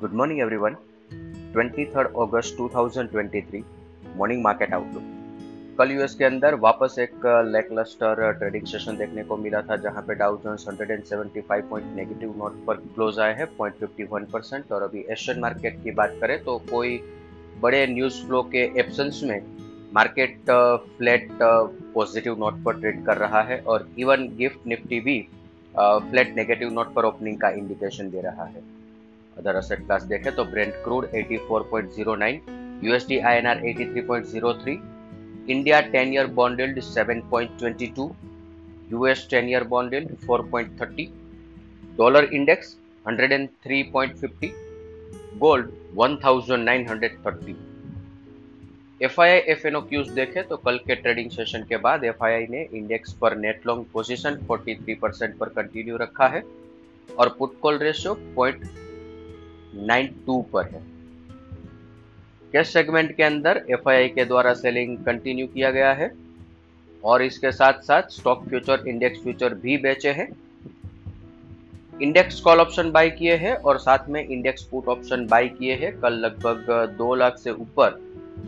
Good 0.00 0.12
morning 0.14 0.40
everyone 0.40 0.74
23 1.54 1.96
August 2.22 2.56
2023 2.58 3.62
morning 4.16 4.42
market 4.42 4.74
outlook 4.74 5.02
कल 5.78 5.90
US 5.92 6.14
के 6.14 6.24
अंदर 6.24 6.54
वापस 6.64 6.98
एक 6.98 7.26
लैकलस्टर 7.46 8.30
ट्रेडिंग 8.32 8.66
सेशन 8.66 8.96
देखने 8.96 9.24
को 9.24 9.36
मिला 9.36 9.62
था, 9.62 9.76
जहाँ 9.76 10.02
पे 10.02 10.14
Dow 10.14 10.36
Jones 10.36 10.66
175 10.68 11.62
point 11.70 11.96
negative 11.96 12.36
note 12.38 12.64
पर 12.66 12.76
क्लोज 12.94 13.18
आए 13.18 13.34
हैं 13.38 13.48
0.51 13.56 14.30
परसेंट 14.32 14.72
और 14.72 14.82
अभी 14.82 15.04
एशियन 15.10 15.40
मार्केट 15.40 15.82
की 15.84 15.90
बात 16.00 16.16
करें 16.20 16.38
तो 16.44 16.56
कोई 16.70 16.96
बड़े 17.60 17.86
न्यूज़ 17.86 18.22
फ्लो 18.26 18.42
के 18.54 18.64
एब्सेंस 18.80 19.20
में 19.24 19.42
मार्केट 19.94 20.38
फ्लैट 20.96 21.28
पॉजिटिव 21.42 22.38
नोट 22.38 22.64
पर 22.64 22.80
ट्रेड 22.80 23.04
कर 23.04 23.16
रहा 23.16 23.42
है। 23.42 23.60
और 23.60 23.88
इवन 23.98 24.28
गिफ्ट 24.38 24.66
निफ्टी 24.66 25.00
भी 25.00 25.20
फ्लैट 25.76 26.34
नेगेटिव 26.36 26.72
नोट 26.72 26.94
पर 26.94 27.04
ओपनिंग 27.04 27.40
का 27.40 27.50
इंडिकेशन 27.60 28.10
दे 28.10 28.20
रहा 28.22 28.44
है। 28.46 28.77
अदर 29.38 29.56
असेट 29.56 29.84
क्लास 29.86 30.02
देखें 30.04 30.34
तो 30.36 30.44
Brent 30.46 30.72
crude 30.84 31.06
84.09 31.16 32.30
USD 32.84 33.18
INR 33.30 33.60
83.03 33.64 34.76
India 35.48 35.80
10 35.92 36.12
year 36.14 36.26
bond 36.38 36.60
yield 36.60 36.80
7.22 36.86 38.08
US 38.92 39.26
10 39.32 39.48
year 39.50 39.64
bond 39.72 39.94
yield 39.94 40.10
4.30 40.26 41.06
dollar 41.98 42.28
index 42.32 42.76
103.50 43.06 44.50
gold 45.38 45.70
1930 45.96 47.54
F 49.00 49.20
I 49.20 49.30
I 49.30 49.38
F 49.52 49.66
N 49.66 49.80
cues 49.88 50.08
देखें 50.12 50.42
तो 50.48 50.56
कल 50.58 50.78
के 50.86 50.94
ट्रेडिंग 50.96 51.30
सेशन 51.30 51.64
के 51.68 51.76
बाद 51.84 52.04
एफ़ 52.04 52.24
आई 52.24 52.32
आई 52.34 52.46
ने 52.50 52.62
इंडेक्स 52.74 53.12
पर 53.20 53.36
नेट 53.38 53.66
लॉन्ग 53.66 53.84
पोजीशन 53.92 54.38
43 54.50 54.98
परसेंट 55.02 55.36
पर 55.38 55.48
कंटिन्यू 55.56 55.96
रखा 55.96 56.28
है 56.28 56.42
और 57.08 57.34
put 57.38 57.58
call 57.60 57.78
ratio 57.78 58.14
point 58.36 58.64
nine 59.74 60.14
two 60.26 60.40
पर 60.52 60.66
है। 60.66 60.82
कैश 62.52 62.68
सेगमेंट 62.68 63.16
के 63.16 63.22
अंदर 63.22 63.64
एफआईआई 63.70 64.08
के 64.08 64.24
द्वारा 64.24 64.52
सेलिंग 64.54 64.96
कंटिन्यू 64.98 65.46
किया 65.46 65.70
गया 65.70 65.92
है? 65.92 66.10
और 67.04 67.22
इसके 67.22 67.52
साथ 67.52 67.82
साथ 67.82 68.02
स्टॉक 68.10 68.44
फ्यूचर 68.48 68.84
इंडेक्स 68.88 69.20
फ्यूचर 69.22 69.54
भी 69.54 69.76
बेचे 69.78 70.10
हैं। 70.10 70.28
इंडेक्स 72.02 72.40
कॉल 72.40 72.60
ऑप्शन 72.60 72.90
बाय 72.90 73.10
किए 73.10 73.36
हैं 73.36 73.54
और 73.54 73.78
साथ 73.78 74.08
में 74.08 74.26
इंडेक्स 74.26 74.62
पुट 74.62 74.88
ऑप्शन 74.88 75.26
बाय 75.26 75.48
किए 75.48 75.74
हैं। 75.74 75.92
कल 76.00 76.12
लगभग 76.12 76.94
दो 76.98 77.14
लाख 77.14 77.38
से 77.38 77.50
ऊपर 77.50 78.00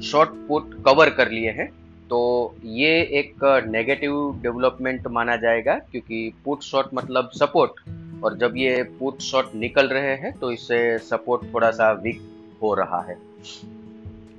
शॉर्ट 0.03 0.31
पुट 0.49 0.75
कवर 0.85 1.11
कर 1.11 1.31
लिए 1.31 1.51
हैं। 1.51 1.69
तो 2.11 2.21
ये 2.65 2.91
एक 3.19 3.45
नेगेटिव 3.69 4.41
डेवलपमेंट 4.43 5.07
माना 5.07 5.37
जाएगा, 5.37 5.75
क्योंकि 5.75 6.33
पुट 6.45 6.63
शॉर्ट 6.63 6.95
मतलब 6.95 7.31
सपोर्ट 7.33 7.81
और 8.25 8.37
जब 8.39 8.57
ये 8.57 8.83
पुट 8.99 9.21
शॉर्ट 9.21 9.55
निकल 9.55 9.89
रहे 9.89 10.15
हैं 10.17 10.33
तो 10.39 10.51
इससे 10.53 10.99
सपोर्ट 10.99 11.43
थोड़ा 11.55 11.71
सा 11.71 11.91
वीक 12.03 12.21
हो 12.63 12.75
रहा 12.75 13.01
है। 13.03 13.17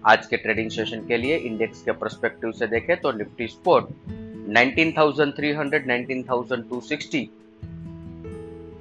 आज 0.05 0.25
के 0.25 0.37
ट्रेडिंग 0.37 0.69
सेशन 0.71 0.99
के 1.07 1.17
लिए 1.17 1.37
इंडेक्स 1.37 1.81
के 1.81 1.91
परस्पेक्टिव 1.91 2.51
से 2.51 2.67
देखें 2.67 2.95
तो 3.01 3.11
Nifty 3.11 3.47
support 3.47 3.85
19,300, 4.49 5.85
19,260, 5.87 7.25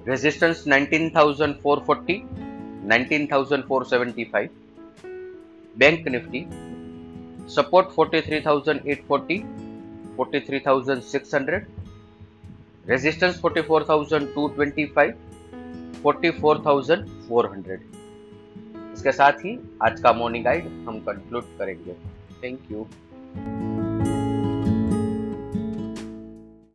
resistance 0.09 0.65
19,440, 0.69 2.17
19,475, 2.91 4.49
bank 5.77 6.09
Nifty 6.09 6.41
support 7.55 7.87
43,840, 7.99 9.39
43,600, 10.17 11.61
resistance 12.89 13.41
44,225 13.43 15.13
44,400 16.05 17.79
इसके 18.95 19.13
साथ 19.13 19.45
ही 19.45 19.59
आज 19.83 20.01
का 20.01 20.13
मॉर्निंग 20.13 20.45
गाइड 20.45 20.65
हम 20.89 20.99
कंक्लूड 21.01 21.45
करेंगे. 21.59 21.95
Thank 22.43 22.61
you 22.73 22.87